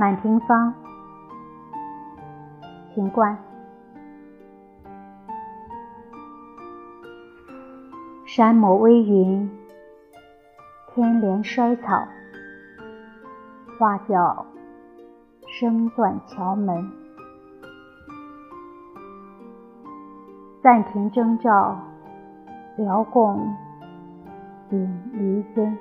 [0.00, 0.72] 满庭芳，
[2.94, 3.36] 秦观。
[8.24, 9.50] 山抹微云，
[10.86, 12.02] 天连衰草，
[13.78, 14.46] 花轿
[15.46, 16.90] 声断桥门。
[20.62, 21.78] 暂停征兆，
[22.78, 23.54] 辽共
[24.70, 25.76] 顶离尊。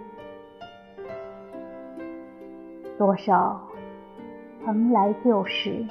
[2.97, 3.68] 多少
[4.65, 5.85] 蓬莱旧事，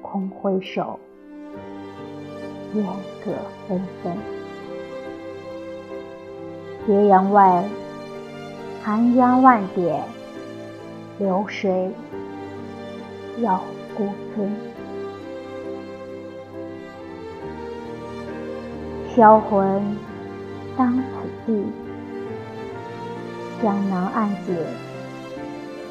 [0.00, 0.98] 空回首，
[2.72, 2.86] 雁
[3.24, 3.32] 各
[3.66, 4.16] 纷纷。
[6.86, 7.64] 斜阳外，
[8.82, 10.02] 寒鸦万点，
[11.18, 11.90] 流水
[13.38, 13.60] 绕
[13.96, 14.50] 孤村。
[19.14, 19.96] 销魂
[20.76, 21.04] 当此
[21.44, 21.64] 地，
[23.60, 24.54] 江南岸解。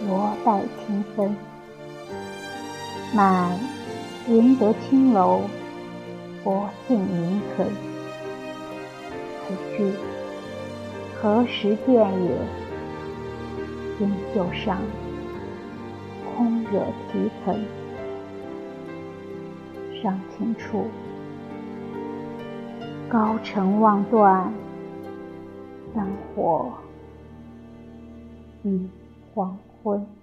[0.10, 1.36] 罗带清风，
[3.14, 3.56] 满
[4.28, 5.42] 云得青楼，
[6.44, 7.70] 薄幸名存。
[9.46, 9.94] 此去
[11.22, 12.38] 何时见也？
[14.00, 14.80] 锦绣上，
[16.36, 17.64] 空惹啼痕。
[20.02, 20.86] 伤情处，
[23.08, 24.52] 高城望断，
[25.94, 26.72] 灯火
[28.64, 28.88] 已
[29.36, 30.19] 黄 fue.